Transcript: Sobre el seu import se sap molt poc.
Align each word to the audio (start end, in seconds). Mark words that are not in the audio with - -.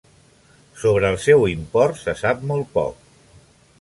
Sobre 0.83 1.11
el 1.13 1.19
seu 1.25 1.45
import 1.51 1.99
se 2.05 2.17
sap 2.23 2.43
molt 2.53 2.73
poc. 2.79 3.09